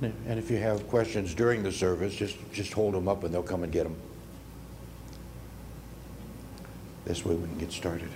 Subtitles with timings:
[0.00, 3.42] And if you have questions during the service, just, just hold them up and they'll
[3.42, 3.96] come and get them.
[7.06, 8.10] This way we can get started.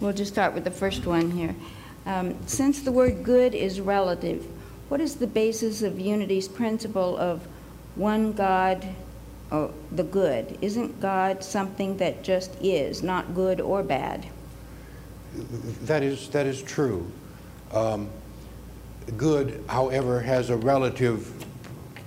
[0.00, 1.54] We'll just start with the first one here.
[2.06, 4.44] Um, Since the word good is relative,
[4.88, 7.46] what is the basis of unity's principle of
[7.94, 8.84] one God,
[9.52, 10.58] or the good?
[10.60, 14.26] Isn't God something that just is, not good or bad?
[15.82, 17.10] That is, that is true.
[17.72, 18.08] Um,
[19.16, 21.44] good, however, has a relative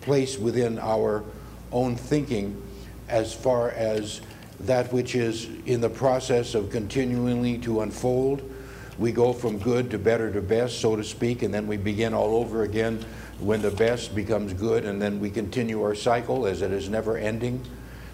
[0.02, 1.23] place within our
[1.72, 2.62] own thinking
[3.08, 4.22] as far as
[4.62, 8.52] that which is in the process of continually to unfold.
[8.98, 12.13] We go from good to better to best, so to speak, and then we begin
[12.13, 13.03] all over again
[13.40, 17.17] when the best becomes good, and then we continue our cycle as it is never
[17.17, 17.62] ending.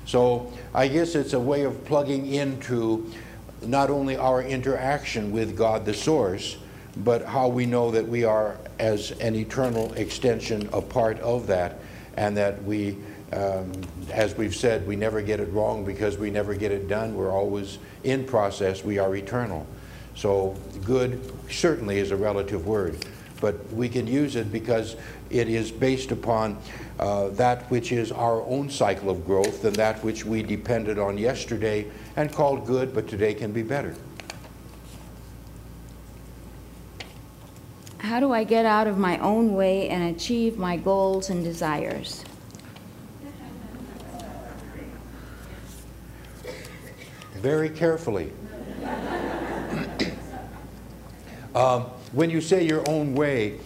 [0.05, 3.11] So I guess it's a way of plugging into
[3.61, 6.57] not only our interaction with God the Source,
[6.97, 11.79] but how we know that we are, as an eternal extension, a part of that,
[12.17, 12.97] and that we
[13.33, 13.71] um,
[14.11, 17.15] as we've said, we never get it wrong because we never get it done.
[17.15, 18.83] We're always in process.
[18.83, 19.65] We are eternal.
[20.15, 23.05] So good certainly is a relative word,
[23.39, 24.95] but we can use it because
[25.29, 26.57] it is based upon
[26.99, 31.17] uh, that which is our own cycle of growth and that which we depended on
[31.17, 33.95] yesterday and called good, but today can be better.
[37.99, 42.25] How do I get out of my own way and achieve my goals and desires?
[47.41, 48.31] very carefully.
[51.55, 53.59] Um, when you say your own way,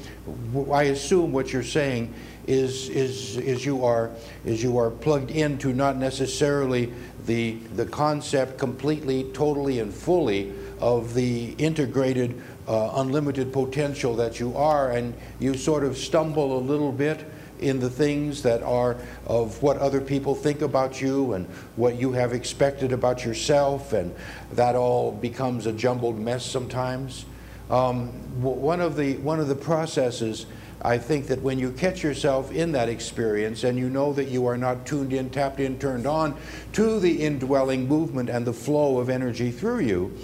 [0.71, 2.13] I assume what you're saying
[2.47, 4.11] is, is, is, you are,
[4.43, 6.91] is you are plugged into not necessarily
[7.25, 14.55] the, the concept completely, totally, and fully of the integrated, uh, unlimited potential that you
[14.55, 17.25] are, and you sort of stumble a little bit
[17.59, 22.11] in the things that are of what other people think about you and what you
[22.11, 24.13] have expected about yourself, and
[24.51, 27.25] that all becomes a jumbled mess sometimes.
[27.69, 28.09] Um,
[28.41, 30.45] one, of the, one of the processes,
[30.81, 34.45] I think that when you catch yourself in that experience and you know that you
[34.45, 36.37] are not tuned in, tapped in, turned on
[36.73, 40.15] to the indwelling movement and the flow of energy through you,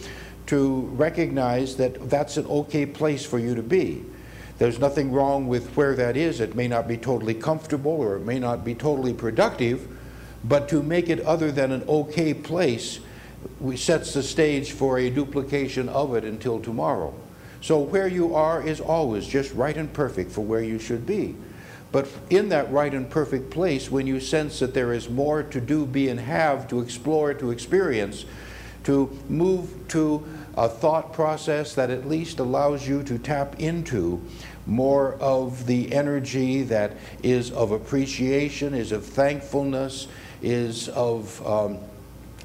[0.48, 4.04] to recognize that that's an okay place for you to be.
[4.60, 6.40] There's nothing wrong with where that is.
[6.40, 9.88] It may not be totally comfortable or it may not be totally productive,
[10.44, 13.00] but to make it other than an okay place
[13.76, 17.14] sets the stage for a duplication of it until tomorrow.
[17.62, 21.36] So where you are is always just right and perfect for where you should be.
[21.92, 25.62] But in that right and perfect place, when you sense that there is more to
[25.62, 28.26] do, be, and have, to explore, to experience,
[28.86, 34.22] to move to a thought process that at least allows you to tap into
[34.66, 36.94] more of the energy that
[37.24, 40.08] is of appreciation, is of thankfulness,
[40.42, 41.78] is of um,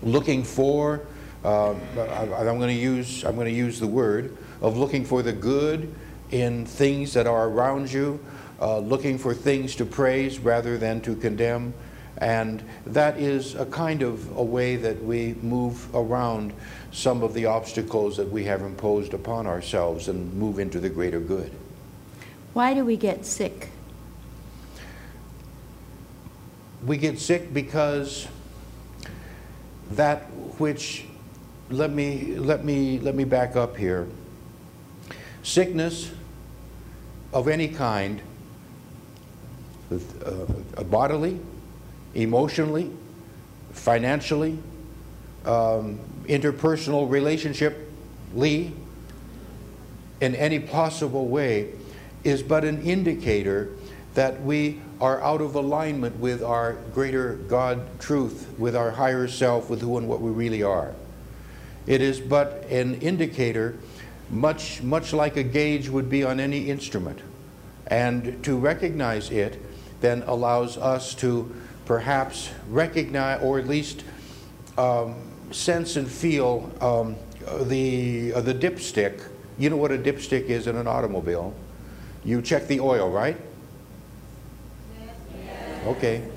[0.02, 1.02] looking for.
[1.44, 5.22] Uh, I, am going to use I'm going to use the word of looking for
[5.22, 5.94] the good
[6.30, 8.20] in things that are around you,
[8.60, 11.72] uh, looking for things to praise rather than to condemn,
[12.18, 16.52] and that is a kind of a way that we move around
[16.90, 21.20] some of the obstacles that we have imposed upon ourselves and move into the greater
[21.20, 21.52] good.
[22.54, 23.68] Why do we get sick?
[26.86, 28.28] We get sick because
[29.90, 30.22] that
[30.58, 31.04] which
[31.68, 34.06] let me let me let me back up here.
[35.46, 36.10] Sickness
[37.32, 38.20] of any kind,
[39.92, 41.38] uh, bodily,
[42.16, 42.90] emotionally,
[43.72, 44.58] financially,
[45.44, 47.88] um, interpersonal relationship,
[48.34, 48.72] Lee,
[50.20, 51.70] in any possible way
[52.24, 53.70] is but an indicator
[54.14, 59.70] that we are out of alignment with our greater God truth, with our higher self,
[59.70, 60.92] with who and what we really are.
[61.86, 63.76] It is but an indicator,
[64.30, 67.20] much, much like a gauge would be on any instrument.
[67.86, 69.62] And to recognize it
[70.00, 74.04] then allows us to perhaps recognize, or at least
[74.76, 75.14] um,
[75.52, 77.16] sense and feel um,
[77.68, 79.22] the, uh, the dipstick.
[79.58, 81.54] You know what a dipstick is in an automobile
[82.26, 83.36] you check the oil, right?
[85.86, 86.28] Okay.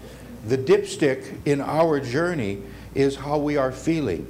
[0.48, 2.62] The dipstick in our journey
[2.94, 4.28] is how we are feeling.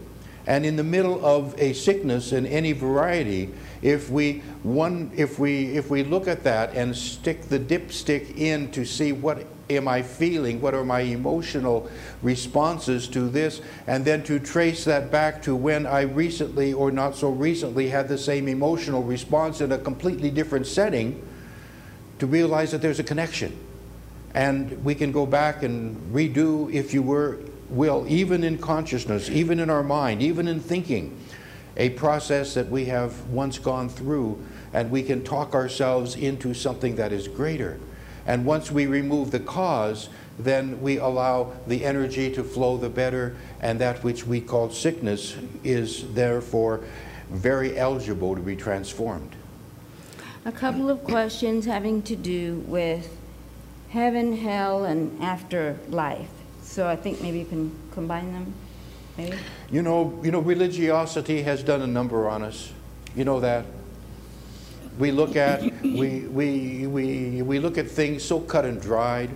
[0.49, 3.51] And in the middle of a sickness in any variety,
[3.83, 8.71] if we, one, if, we, if we look at that and stick the dipstick in
[8.71, 11.87] to see what am I feeling, what are my emotional
[12.23, 17.15] responses to this, and then to trace that back to when I recently or not
[17.15, 21.23] so recently had the same emotional response in a completely different setting,
[22.17, 23.55] to realize that there's a connection.
[24.33, 27.37] And we can go back and redo, if you were,
[27.69, 31.17] will, even in consciousness, even in our mind, even in thinking,
[31.77, 34.43] a process that we have once gone through,
[34.73, 37.79] and we can talk ourselves into something that is greater.
[38.25, 43.35] And once we remove the cause, then we allow the energy to flow the better,
[43.61, 46.81] and that which we call sickness is therefore
[47.29, 49.35] very eligible to be transformed.
[50.45, 53.17] A couple of questions having to do with
[53.89, 56.38] heaven, hell, and afterlife.
[56.69, 58.53] So I think maybe you can combine them,
[59.17, 59.35] maybe?
[59.71, 62.71] You know, you know, religiosity has done a number on us.
[63.15, 63.65] You know that.
[64.99, 69.31] We look at we, we, we, we look at things so cut and dried.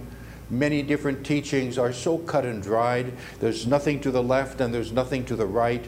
[0.52, 3.14] Many different teachings are so cut and dried.
[3.40, 5.84] There's nothing to the left and there's nothing to the right.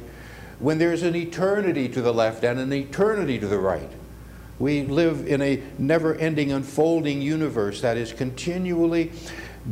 [0.58, 3.92] When there's an eternity to the left and an eternity to the right.
[4.58, 9.12] We live in a never ending unfolding universe that is continually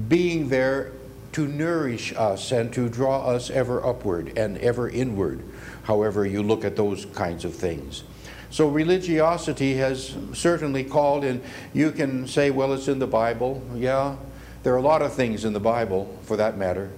[0.07, 0.91] being there
[1.33, 5.43] to nourish us and to draw us ever upward and ever inward,
[5.83, 8.03] however you look at those kinds of things.
[8.49, 11.41] So religiosity has certainly called, and
[11.73, 13.63] you can say, well, it's in the Bible.
[13.75, 14.15] Yeah,
[14.61, 16.91] there are a lot of things in the Bible for that matter.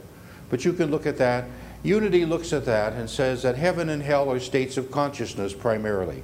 [0.50, 1.46] But you can look at that.
[1.82, 6.24] Unity looks at that and says that heaven and hell are states of consciousness primarily.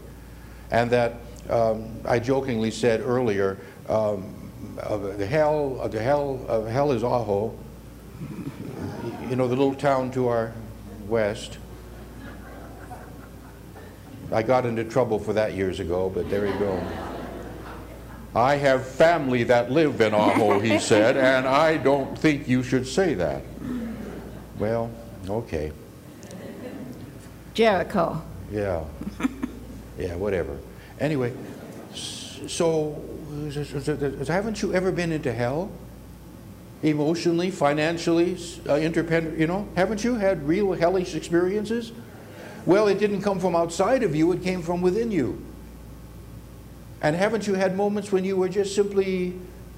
[0.70, 1.16] And that
[1.50, 7.04] um, I jokingly said earlier, um, uh, the hell, uh, the hell, uh, hell is
[7.04, 7.58] Ajo,
[9.32, 10.52] you know, the little town to our
[11.08, 11.58] west.
[14.30, 16.84] I got into trouble for that years ago, but there you go.
[18.36, 22.86] I have family that live in Ajo, he said, and I don't think you should
[22.86, 23.42] say that.
[24.60, 24.92] Well,
[25.30, 25.72] okay.
[27.54, 28.22] Jericho.
[28.52, 28.84] Yeah.
[30.00, 30.58] Yeah, whatever.
[31.00, 31.32] Anyway,
[31.94, 33.00] so
[34.28, 35.70] haven't you ever been into hell?
[36.84, 38.38] Emotionally, financially,
[38.68, 39.68] uh, independent, you know?
[39.76, 41.92] Haven't you had real hellish experiences?
[42.66, 45.44] Well, it didn't come from outside of you, it came from within you.
[47.02, 49.34] And haven't you had moments when you were just simply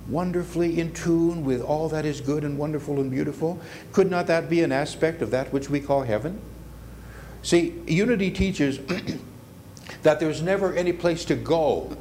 [0.10, 3.60] wonderfully in tune with all that is good and wonderful and beautiful?
[3.94, 6.42] Could not that be an aspect of that which we call heaven?
[7.42, 8.80] See, unity teaches
[10.04, 11.96] that there's never any place to go.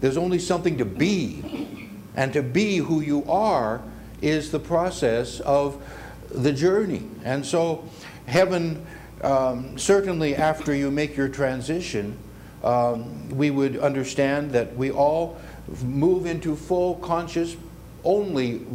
[0.00, 1.88] There's only something to be.
[2.16, 3.82] And to be who you are
[4.20, 5.82] is the process of
[6.30, 7.02] the journey.
[7.24, 7.88] And so,
[8.26, 8.84] heaven,
[9.22, 12.16] um, certainly after you make your transition,
[12.62, 15.38] um, we would understand that we all
[15.82, 17.56] move into full conscious
[18.04, 18.66] only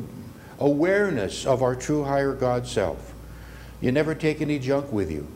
[0.59, 3.13] awareness of our true higher God self.
[3.81, 5.27] You never take any junk with you.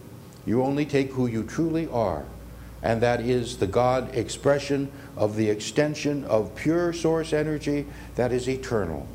[0.45, 2.25] You only take who you truly are
[2.83, 7.85] and that is the God expression of the extension of pure source energy
[8.15, 9.07] that is eternal.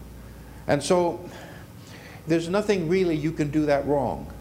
[0.69, 1.29] And so
[2.27, 4.33] there's nothing really you can do that wrong.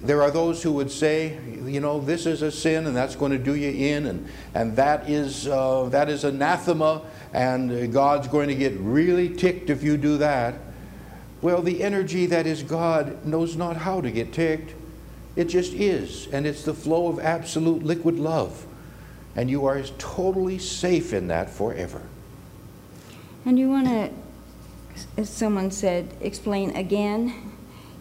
[0.00, 3.32] There are those who would say, you know, this is a sin and that's going
[3.32, 7.00] to do you in, and, and that, is, uh, that is anathema,
[7.32, 10.56] and God's going to get really ticked if you do that.
[11.40, 14.74] Well, the energy that is God knows not how to get ticked.
[15.36, 16.26] It just is.
[16.28, 18.66] And it's the flow of absolute liquid love.
[19.36, 22.02] And you are totally safe in that forever.
[23.44, 24.10] And you want to,
[25.16, 27.52] as someone said, explain again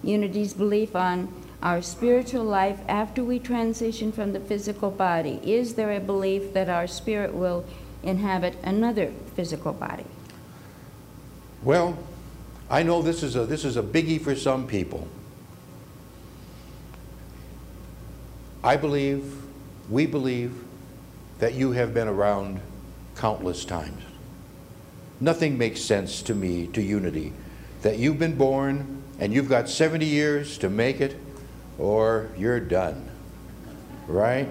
[0.03, 5.39] Unity's belief on our spiritual life after we transition from the physical body.
[5.43, 7.65] Is there a belief that our spirit will
[8.03, 10.05] inhabit another physical body?
[11.63, 11.97] Well,
[12.69, 15.07] I know this is a, this is a biggie for some people.
[18.61, 19.23] I believe,
[19.89, 20.63] we believe,
[21.39, 22.59] that you have been around
[23.15, 24.01] countless times.
[25.23, 27.31] Nothing makes sense to me, to unity,
[27.81, 31.15] that you've been born and you've got 70 years to make it,
[31.79, 33.09] or you're done.
[34.05, 34.49] Right?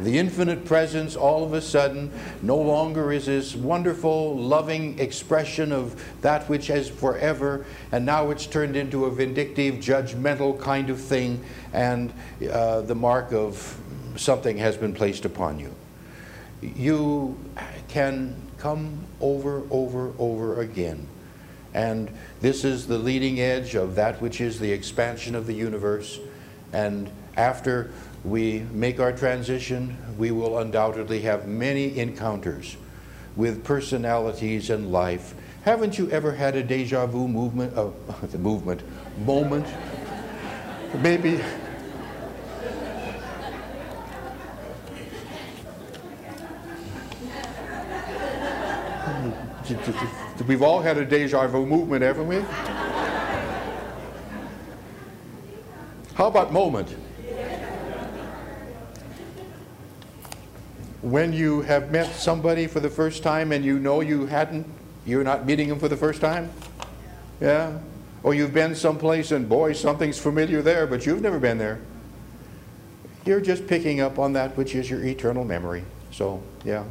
[0.00, 2.10] The infinite presence all of a sudden
[2.42, 8.46] no longer is this wonderful, loving expression of that which is forever, and now it's
[8.46, 11.40] turned into a vindictive, judgmental kind of thing,
[11.72, 12.12] and
[12.50, 13.78] uh, the mark of
[14.16, 15.72] something has been placed upon you.
[16.62, 17.38] You
[17.86, 21.06] can come over, over, over again.
[21.72, 26.20] And this is the leading edge of that which is the expansion of the universe.
[26.72, 27.90] And after
[28.24, 32.76] we make our transition, we will undoubtedly have many encounters
[33.36, 35.34] with personalities and life.
[35.62, 37.90] Haven't you ever had a deja vu movement, uh,
[38.22, 38.82] the movement,
[39.24, 39.66] moment?
[40.98, 41.40] Maybe.
[50.46, 52.40] We've all had a deja vu movement, haven't we?
[56.14, 56.94] How about moment?
[61.02, 64.66] When you have met somebody for the first time and you know you hadn't,
[65.06, 66.50] you're not meeting them for the first time?
[67.40, 67.78] Yeah?
[68.22, 71.80] Or you've been someplace and boy, something's familiar there, but you've never been there.
[73.24, 75.84] You're just picking up on that which is your eternal memory.
[76.10, 76.84] So, yeah.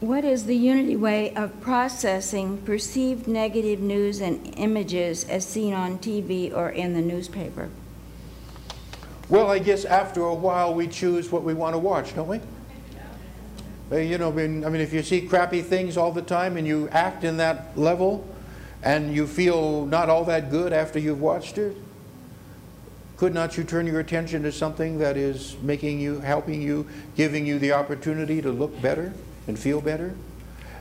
[0.00, 5.98] What is the unity way of processing perceived negative news and images as seen on
[5.98, 7.68] TV or in the newspaper?
[9.28, 12.40] Well, I guess after a while we choose what we want to watch, don't we?
[13.90, 17.24] You know, I mean, if you see crappy things all the time and you act
[17.24, 18.24] in that level
[18.84, 21.76] and you feel not all that good after you've watched it,
[23.16, 26.86] could not you turn your attention to something that is making you, helping you,
[27.16, 29.12] giving you the opportunity to look better
[29.48, 30.14] and feel better?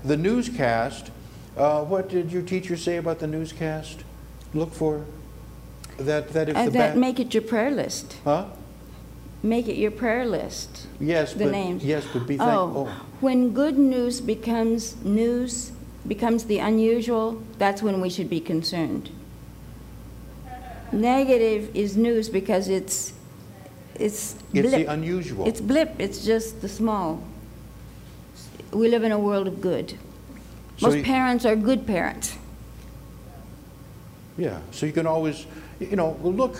[0.04, 1.10] The newscast,
[1.58, 4.04] uh, what did your teacher say about the newscast?
[4.54, 5.06] Look for
[5.98, 8.18] that, that if Uh, the that make it your prayer list.
[8.24, 8.46] huh?
[9.42, 10.88] Make it your prayer list.
[11.00, 11.84] Yes, The but, names.
[11.84, 15.72] yes, but be thank, Oh, oh, when good news becomes news,
[16.08, 19.10] becomes the unusual, that's when we should be concerned.
[20.92, 23.14] Negative is news because it's,
[23.96, 25.46] it's it's the unusual.
[25.48, 27.20] It's blip, it's just the small.
[28.72, 29.96] We live in a world of good.
[30.78, 32.36] So Most you- parents are good parents.
[34.38, 35.46] Yeah, so you can always,
[35.80, 36.60] you know, look,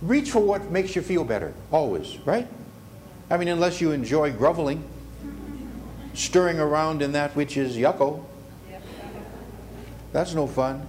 [0.00, 2.46] reach for what makes you feel better, always, right?
[3.28, 4.82] I mean, unless you enjoy groveling,
[6.14, 8.24] stirring around in that which is yucko.
[10.12, 10.86] That's no fun.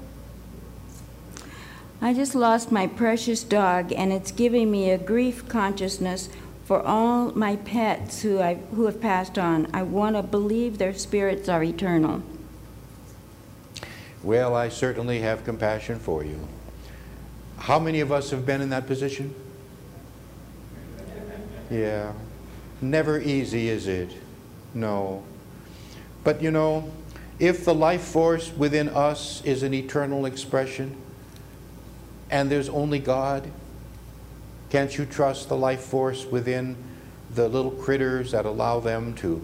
[2.02, 6.28] I just lost my precious dog, and it's giving me a grief consciousness
[6.64, 9.68] for all my pets who, I, who have passed on.
[9.74, 12.24] I want to believe their spirits are eternal.
[14.24, 16.48] Well, I certainly have compassion for you.
[17.58, 19.36] How many of us have been in that position?
[21.70, 22.14] Yeah.
[22.82, 24.12] Never easy, is it?
[24.74, 25.24] No.
[26.24, 26.92] But you know,
[27.40, 30.96] if the life force within us is an eternal expression
[32.30, 33.50] and there's only God,
[34.74, 36.76] can't you trust the life force within
[37.36, 39.40] the little critters that allow them to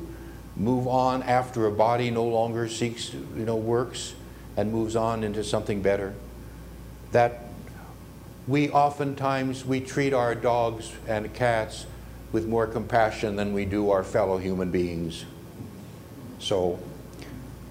[0.56, 4.16] move on after a body no longer seeks, you know, works
[4.58, 6.16] and moves on into something better?
[7.12, 7.44] That
[8.48, 11.86] we oftentimes we treat our dogs and cats
[12.32, 15.26] with more compassion than we do our fellow human beings.
[16.40, 16.80] So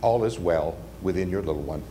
[0.01, 1.83] all is well within your little one.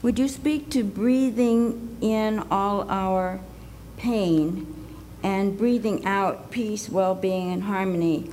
[0.00, 3.40] Would you speak to breathing in all our
[3.96, 4.74] pain
[5.24, 8.30] and breathing out peace, well being, and harmony?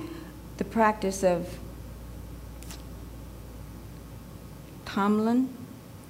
[0.58, 1.58] The practice of
[4.84, 5.48] Tonglen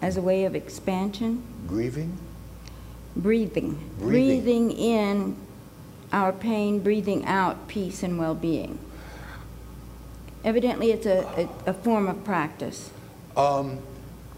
[0.02, 1.42] as a way of expansion?
[1.66, 2.18] Grieving?
[3.16, 3.78] Breathing.
[3.98, 4.08] Breathing.
[4.08, 5.36] Breathing in
[6.12, 8.78] our pain, breathing out peace and well being.
[10.44, 12.90] Evidently, it's a, a, a form of practice.
[13.36, 13.80] Um,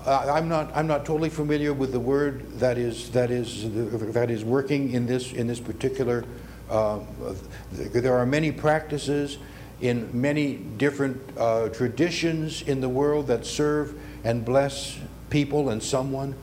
[0.06, 3.70] I'm not, I'm not totally familiar with the word that is, that is,
[4.12, 6.24] that is working in this, in this particular,
[6.70, 7.00] uh,
[7.72, 9.38] there are many practices
[9.80, 14.98] in many different uh, traditions in the world that serve and bless
[15.30, 16.34] people and someone.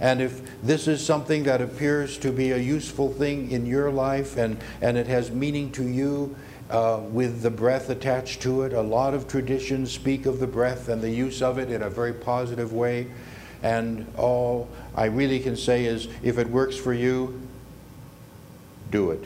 [0.00, 4.36] And if this is something that appears to be a useful thing in your life
[4.36, 6.34] and, and it has meaning to you,
[6.72, 8.72] uh, with the breath attached to it.
[8.72, 11.90] A lot of traditions speak of the breath and the use of it in a
[11.90, 13.08] very positive way.
[13.62, 17.40] And all I really can say is if it works for you,
[18.90, 19.24] do it.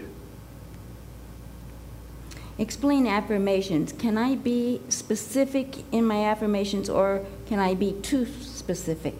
[2.58, 3.92] Explain affirmations.
[3.92, 9.14] Can I be specific in my affirmations or can I be too specific?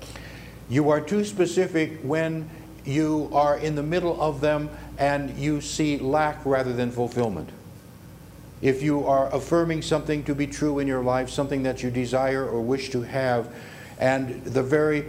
[0.68, 2.50] You are too specific when
[2.84, 4.68] you are in the middle of them
[4.98, 7.50] and you see lack rather than fulfillment.
[8.62, 12.44] If you are affirming something to be true in your life, something that you desire
[12.44, 13.54] or wish to have,
[13.98, 15.06] and the very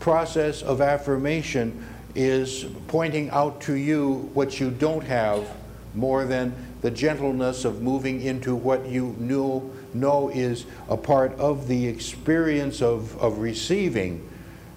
[0.00, 5.48] process of affirmation is pointing out to you what you don't have
[5.94, 11.66] more than the gentleness of moving into what you know, know is a part of
[11.66, 14.28] the experience of, of receiving,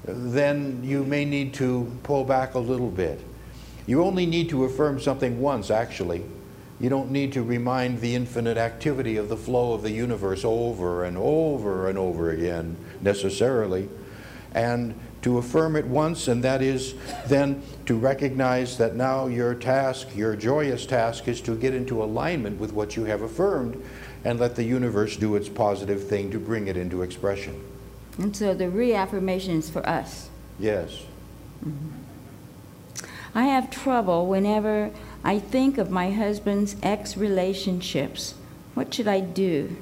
[0.06, 3.20] then you may need to pull back a little bit.
[3.86, 6.24] You only need to affirm something once, actually.
[6.82, 11.04] You don't need to remind the infinite activity of the flow of the universe over
[11.04, 13.88] and over and over again, necessarily.
[14.56, 16.96] And to affirm it once, and that is
[17.28, 22.60] then to recognize that now your task, your joyous task, is to get into alignment
[22.60, 23.80] with what you have affirmed
[24.26, 27.64] and let the universe do its positive thing to bring it into expression.
[28.18, 30.30] And so the reaffirmation is for us.
[30.58, 31.04] Yes.
[31.64, 31.90] Mm-hmm.
[33.34, 34.92] I have trouble whenever
[35.24, 38.34] I think of my husband's ex relationships.
[38.74, 39.76] What should I do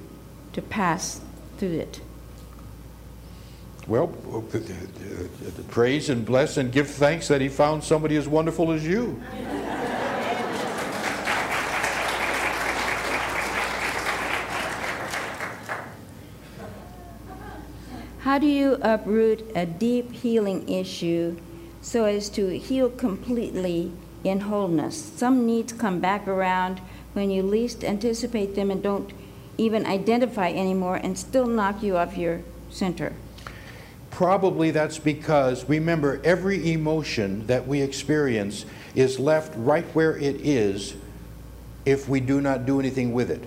[0.54, 1.22] to pass
[1.58, 2.02] through it?
[3.88, 8.28] Well, uh, uh, uh, praise and bless and give thanks that he found somebody as
[8.28, 9.22] wonderful as you.
[18.20, 21.38] How do you uproot a deep healing issue
[21.82, 23.92] so as to heal completely
[24.24, 24.96] in wholeness?
[25.16, 26.80] Some needs come back around
[27.14, 29.12] when you least anticipate them and don't
[29.58, 33.14] even identify anymore and still knock you off your center.
[34.12, 40.96] Probably that's because, remember, every emotion that we experience is left right where it is
[41.86, 43.44] if we do not do anything with it.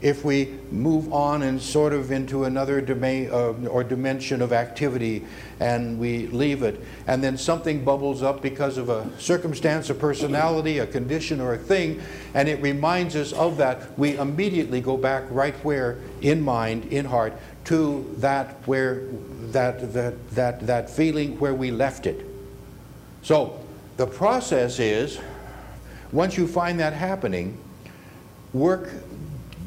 [0.00, 5.26] If we move on and sort of into another domain uh, or dimension of activity
[5.60, 10.78] and we leave it, and then something bubbles up because of a circumstance, a personality,
[10.78, 12.00] a condition, or a thing,
[12.32, 17.04] and it reminds us of that, we immediately go back right where, in mind, in
[17.04, 19.06] heart, to that where
[19.52, 22.26] that that that that feeling where we left it.
[23.22, 23.60] So
[23.98, 25.20] the process is
[26.10, 27.58] once you find that happening,
[28.52, 28.90] work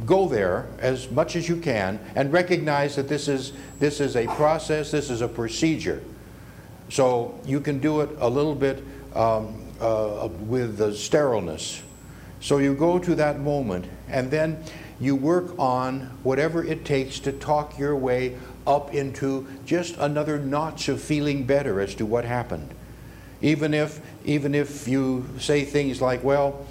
[0.06, 4.28] go there as much as you can and recognize that this is this is a
[4.28, 6.02] process, this is a procedure.
[6.90, 8.84] So you can do it a little bit
[9.16, 11.82] um, uh, with the sterileness.
[12.40, 14.64] So you go to that moment and then
[15.00, 20.88] you work on whatever it takes to talk your way up into just another notch
[20.88, 22.70] of feeling better as to what happened.
[23.42, 26.66] Even if, even if you say things like, well,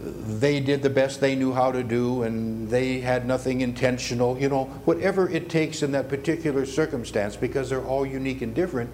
[0.00, 4.48] they did the best they knew how to do and they had nothing intentional, you
[4.48, 8.90] know, whatever it takes in that particular circumstance because they're all unique and different.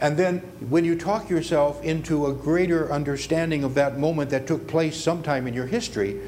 [0.00, 0.38] And then
[0.70, 5.46] when you talk yourself into a greater understanding of that moment that took place sometime
[5.46, 6.18] in your history,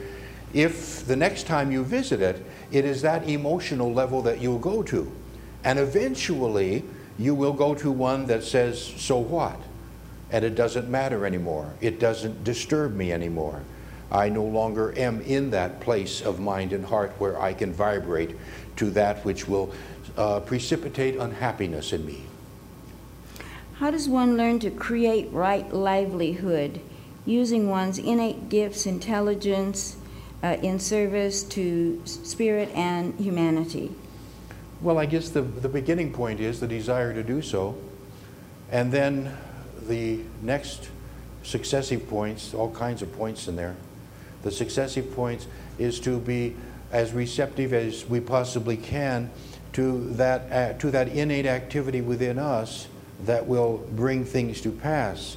[0.53, 4.83] if the next time you visit it, it is that emotional level that you'll go
[4.83, 5.11] to.
[5.65, 6.85] And eventually,
[7.19, 9.59] you will go to one that says, So what?
[10.31, 11.73] And it doesn't matter anymore.
[11.81, 13.63] It doesn't disturb me anymore.
[14.13, 18.37] I no longer am in that place of mind and heart where I can vibrate
[18.77, 19.73] to that which will
[20.19, 22.25] uh, precipitate unhappiness in me.
[23.77, 26.81] How does one learn to create right livelihood
[27.25, 29.97] using one's innate gifts, intelligence,
[30.43, 33.91] uh, in service to spirit and humanity?
[34.83, 37.79] Well, I guess the, the beginning point is the desire to do so.
[38.71, 39.37] And then
[39.89, 40.91] the next
[41.43, 43.77] successive points, all kinds of points in there.
[44.43, 45.47] The successive points
[45.79, 46.57] is to be
[46.91, 49.31] as receptive as we possibly can
[49.73, 52.89] to that, uh, to that innate activity within us
[53.25, 55.37] that will bring things to pass.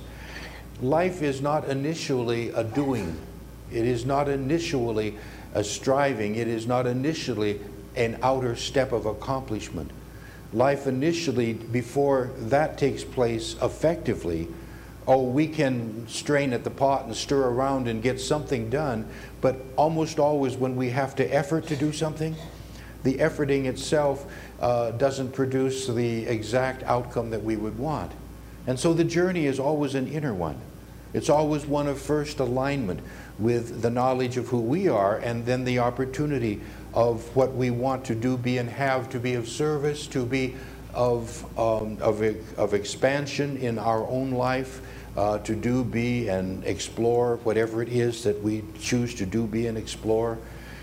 [0.82, 3.18] Life is not initially a doing
[3.72, 5.18] it is not initially
[5.54, 7.60] a striving, it is not initially
[7.96, 9.92] an outer step of accomplishment.
[10.54, 14.48] Life initially, before that takes place effectively,
[15.08, 19.08] oh, we can strain at the pot and stir around and get something done,
[19.42, 22.36] but almost always when we have to effort to do something,
[23.04, 24.26] the efforting itself
[24.60, 28.12] uh, doesn't produce the exact outcome that we would want.
[28.68, 30.60] And so the journey is always an inner one.
[31.14, 33.00] It's always one of first alignment
[33.38, 36.62] with the knowledge of who we are and then the opportunity
[36.94, 40.56] of what we want to do, be, and have to be of service, to be
[40.94, 42.22] of, um, of,
[42.58, 44.82] of expansion in our own life,
[45.18, 49.68] uh, to do, be, and explore whatever it is that we choose to do, be,
[49.68, 50.38] and explore.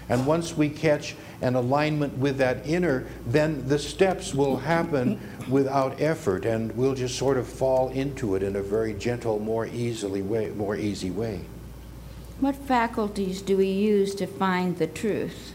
[0.08, 6.00] And once we catch an alignment with that inner, then the steps will happen without
[6.00, 10.22] effort, and we'll just sort of fall into it in a very gentle, more easily
[10.22, 11.40] way, more easy way.
[12.40, 15.54] What faculties do we use to find the truth?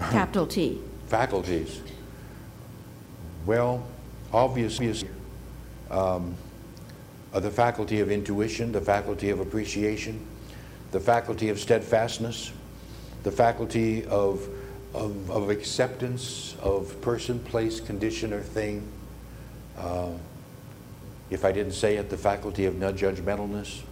[0.10, 0.80] Capital T.
[1.06, 1.80] Faculties.
[3.46, 3.86] Well,
[4.32, 5.08] obviously,
[5.90, 6.34] um,
[7.32, 10.24] the faculty of intuition, the faculty of appreciation,
[10.90, 12.52] the faculty of steadfastness,
[13.22, 14.48] the faculty of
[14.94, 18.86] of, of acceptance of person, place, condition, or thing.
[19.78, 20.10] Uh,
[21.30, 23.82] if I didn't say it, the faculty of non-judgmentalness,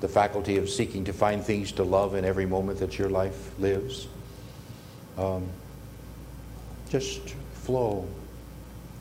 [0.00, 3.58] the faculty of seeking to find things to love in every moment that your life
[3.58, 4.06] lives.
[5.16, 5.48] Um,
[6.90, 8.06] just flow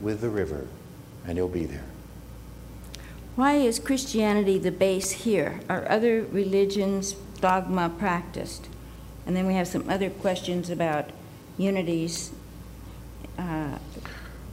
[0.02, 0.68] with the river,
[1.26, 1.84] and you'll be there.
[3.36, 5.62] Why is Christianity the base here?
[5.70, 8.68] Are other religions dogma practiced?
[9.26, 11.10] And then we have some other questions about
[11.58, 12.32] unity's
[13.38, 13.78] uh,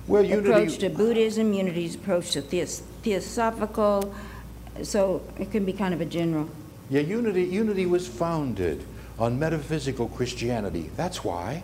[0.06, 4.14] Well, unity, approach to Buddhism, unity's approach to theos- theosophical,
[4.82, 6.48] so it can be kind of a general.
[6.88, 8.84] yeah, unity, unity was founded
[9.18, 10.90] on metaphysical Christianity.
[10.96, 11.62] That's why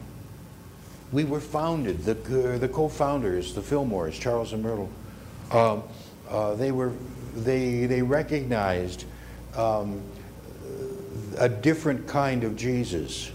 [1.13, 2.05] we were founded.
[2.05, 4.91] The, uh, the co-founders, the Fillmores, Charles and Myrtle,
[5.51, 5.83] um,
[6.29, 6.93] uh, they were
[7.35, 9.05] they they recognized
[9.57, 10.03] um,
[11.39, 13.31] a different kind of Jesus.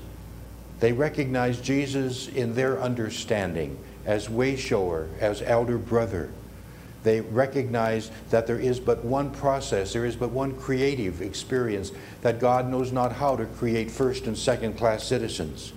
[0.79, 6.32] They recognized Jesus in their understanding as wayshower, as elder brother.
[7.03, 12.39] They recognize that there is but one process, there is but one creative experience, that
[12.39, 15.73] God knows not how to create first and second class citizens,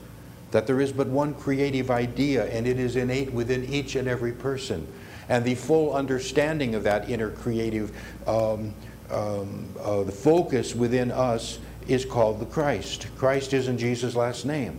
[0.53, 4.33] that there is but one creative idea, and it is innate within each and every
[4.33, 4.87] person.
[5.29, 8.75] And the full understanding of that inner creative um,
[9.13, 13.09] um, uh, the focus within us is called the Christ.
[13.17, 14.79] Christ isn't Jesus' last name.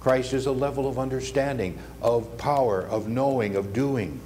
[0.00, 4.20] Christ is a level of understanding, of power, of knowing, of doing.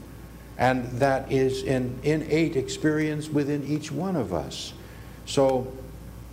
[0.59, 4.73] And that is an innate experience within each one of us.
[5.25, 5.73] So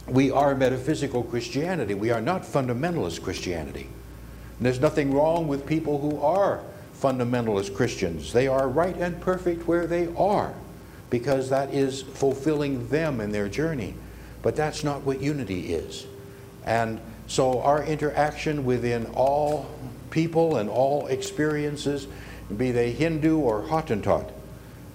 [0.07, 1.93] we are metaphysical Christianity.
[1.93, 3.87] We are not fundamentalist Christianity.
[4.57, 6.61] And there's nothing wrong with people who are
[6.99, 8.31] fundamentalist Christians.
[8.31, 10.53] They are right and perfect where they are
[11.09, 13.95] because that is fulfilling them in their journey.
[14.41, 16.05] But that's not what unity is.
[16.65, 19.69] And so our interaction within all
[20.09, 22.07] people and all experiences,
[22.55, 24.31] be they Hindu or Hottentot,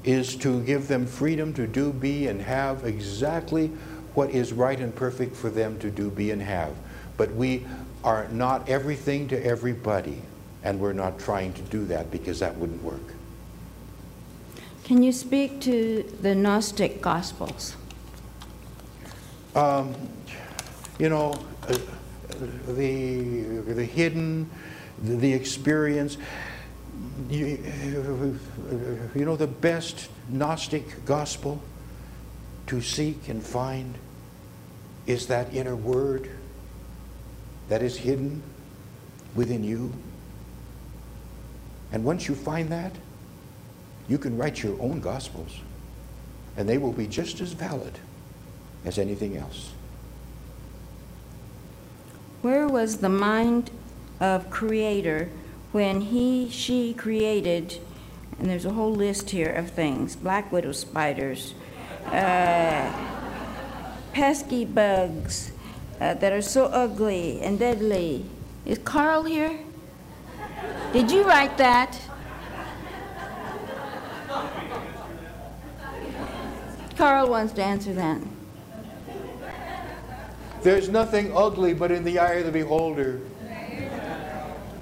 [0.05, 3.68] is to give them freedom to do, be, and have exactly
[4.14, 6.75] what is right and perfect for them to do, be, and have.
[7.16, 7.66] But we
[8.04, 10.22] are not everything to everybody,
[10.62, 13.14] and we're not trying to do that because that wouldn't work.
[14.84, 17.76] Can you speak to the Gnostic Gospels?
[19.54, 19.94] Um,
[20.98, 21.32] you know,
[21.68, 21.78] uh,
[22.66, 24.50] the, the hidden,
[25.02, 26.16] the, the experience.
[27.28, 27.58] You,
[29.14, 31.62] you know, the best Gnostic gospel
[32.66, 33.94] to seek and find
[35.06, 36.30] is that inner word
[37.70, 38.42] that is hidden
[39.37, 39.92] within you.
[41.92, 42.92] And once you find that,
[44.09, 45.61] you can write your own gospels,
[46.56, 47.98] and they will be just as valid
[48.85, 49.70] as anything else.
[52.42, 53.70] Where was the mind
[54.18, 55.28] of Creator
[55.70, 57.78] when he, she created,
[58.40, 61.54] and there's a whole list here of things black widow spiders,
[62.06, 62.92] uh,
[64.12, 65.52] pesky bugs
[66.00, 68.24] uh, that are so ugly and deadly?
[68.64, 69.58] Is Carl here?
[70.92, 71.98] Did you write that?
[76.96, 78.20] Carl wants to answer that.
[80.62, 83.20] There's nothing ugly but in the eye of the beholder.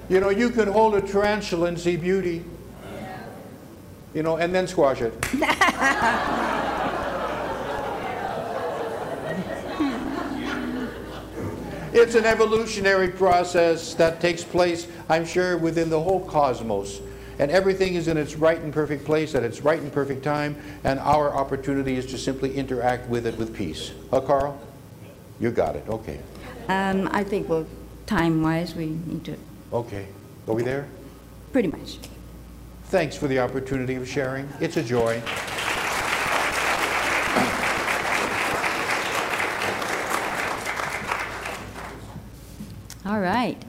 [0.09, 2.43] You know, you can hold a tarantula and see beauty.
[4.13, 5.13] You know, and then squash it.
[11.93, 17.01] it's an evolutionary process that takes place, I'm sure, within the whole cosmos.
[17.39, 20.55] And everything is in its right and perfect place at its right and perfect time,
[20.83, 23.91] and our opportunity is to simply interact with it with peace.
[24.11, 24.59] Huh, Carl?
[25.39, 25.85] You got it.
[25.87, 26.19] Okay.
[26.67, 27.65] Um, I think, well,
[28.07, 29.37] time-wise, we need to,
[29.71, 30.07] Okay.
[30.47, 30.87] Are we there?
[31.53, 31.97] pretty much.
[32.85, 34.49] Thanks for the opportunity of sharing.
[34.59, 35.21] It's a joy.
[43.19, 43.61] All right.